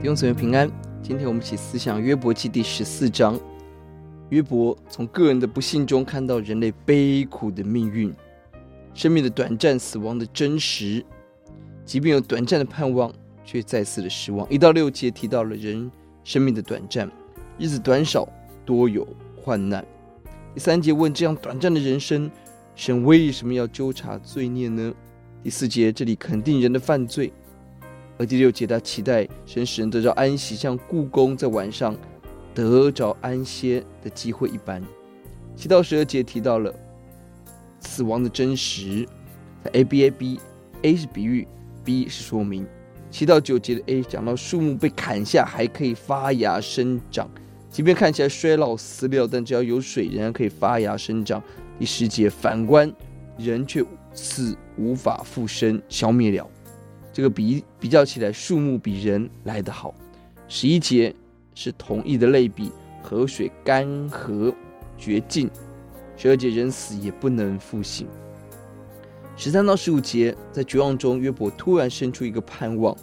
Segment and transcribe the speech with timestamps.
[0.00, 0.66] 弟兄姊妹平安。
[1.02, 3.38] 今天我们一起思想约伯记第十四章。
[4.30, 8.10] 约伯从个人的不幸中看到人类悲苦的命运，
[8.94, 11.04] 生命的短暂，死亡的真实。
[11.84, 13.12] 即便有短暂的盼望，
[13.44, 14.48] 却再次的失望。
[14.48, 15.90] 一到六节提到了人
[16.24, 17.06] 生命的短暂，
[17.58, 18.26] 日子短少，
[18.64, 19.84] 多有患难。
[20.54, 22.30] 第三节问：这样短暂的人生，
[22.74, 24.94] 神为什么要纠察罪孽呢？
[25.42, 27.30] 第四节这里肯定人的犯罪。
[28.20, 31.96] 而第六节，他期待神使人得着安息，像故宫在晚上
[32.54, 34.82] 得着安歇的机会一般。
[35.56, 36.70] 七到十二节提到了
[37.80, 39.08] 死亡的真实，
[39.64, 41.48] 在 A B A B，A 是比喻
[41.82, 42.66] ，B 是说明。
[43.10, 47.26] 七到九节的 A 讲到树木被砍下还可以发芽生长，
[47.70, 51.42] 即便看起来衰老死了，但只要有水，仍然可以发芽生长。
[51.78, 52.92] 第十节反观
[53.38, 56.46] 人却死无法复生，消灭了。
[57.12, 59.94] 这个比比较起来，树木比人来得好。
[60.48, 61.14] 十一节
[61.54, 62.70] 是同一的类比，
[63.02, 64.54] 河水干涸
[64.96, 65.50] 绝境。
[66.16, 68.06] 十二节人死也不能复醒。
[69.36, 72.94] 十三到十五节在绝望中，约伯突然生出一个盼望，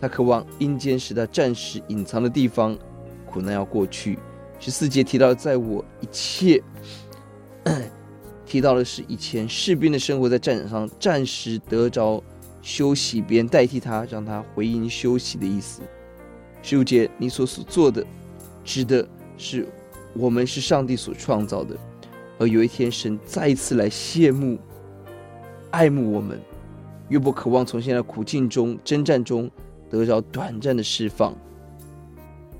[0.00, 2.78] 他渴望阴间使他暂时隐藏的地方，
[3.26, 4.18] 苦难要过去。
[4.60, 6.62] 十四节提到，在我一切，
[8.46, 12.22] 提到的是以前士兵的生活在战场上暂时得着。
[12.62, 15.82] 休息，别人代替他，让他回应休息的意思。
[16.62, 18.04] 十五节，你所所做的，
[18.64, 19.06] 指的
[19.38, 19.66] 是
[20.14, 21.76] 我们是上帝所创造的，
[22.38, 24.58] 而有一天神再一次来羡慕、
[25.70, 26.38] 爱慕我们。
[27.08, 29.50] 约伯渴望从现在苦境中、征战中
[29.88, 31.34] 得着短暂的释放。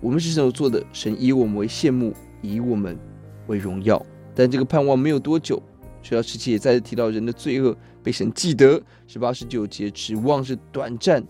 [0.00, 2.98] 我们是神所做的，神以我们为羡慕，以我们
[3.46, 4.04] 为荣耀。
[4.34, 5.62] 但这个盼望没有多久。
[6.02, 8.80] 十到十七也再次提到人的罪恶被神记得。
[9.06, 11.22] 十八、十九节指望是短暂，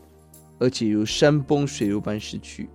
[0.58, 2.68] 而且如山崩水流般逝去。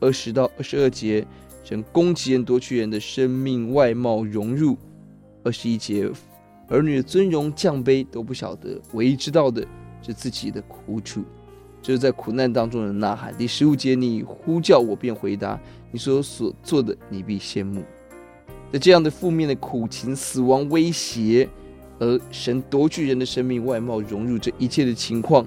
[0.00, 1.26] 二十到二十二节，
[1.64, 4.76] 神攻击人夺去人的生命、外貌、融入。
[5.42, 6.10] 二十一节，
[6.68, 9.66] 儿女的尊荣降卑都不晓得，唯一知道的
[10.02, 11.22] 是自己的苦楚，
[11.80, 13.32] 这、是在苦难当中的呐喊。
[13.36, 15.60] 第十五节，你呼叫我便回答，
[15.92, 17.82] 你所所做的，你必羡慕。
[18.72, 21.48] 在这样的负面的苦情、死亡威胁，
[21.98, 25.46] 而神夺去人的生命、外貌、融入这一切的情况，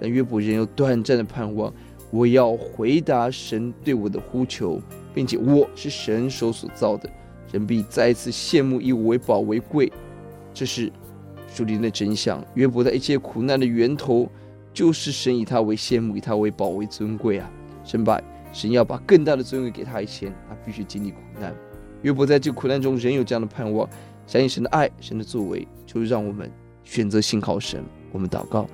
[0.00, 1.72] 但约伯仍有短暂的盼望。
[2.10, 4.80] 我要回答神对我的呼求，
[5.14, 7.10] 并且我是神手所造的，
[7.52, 9.92] 人必再一次羡慕，以我为宝为贵。
[10.54, 10.90] 这是
[11.46, 12.42] 属灵的真相。
[12.54, 14.26] 约伯在一切苦难的源头，
[14.72, 17.50] 就是神以他为羡慕，以他为宝为尊贵啊！
[17.84, 18.20] 神把
[18.52, 21.54] 神要把更大的尊贵给他以前，他必须经历苦难。
[22.02, 23.86] 约伯在这苦难中仍有这样的盼望，
[24.28, 26.52] 相信神的爱，神的作为，就是让我们
[26.84, 27.82] 选择信靠神。
[28.12, 28.66] 我们祷告，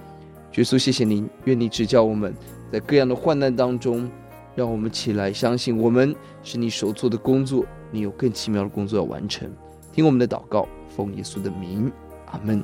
[0.57, 2.35] 耶稣，谢谢您，愿你指教我们
[2.73, 4.11] 在各样的患难当中，
[4.57, 6.13] 让我们起来相信，我们
[6.43, 9.49] 是你手做的工作，你有更奇妙的工作要完成。
[9.93, 11.91] 听我们的祷告，奉耶稣的名，
[12.27, 12.61] 阿门。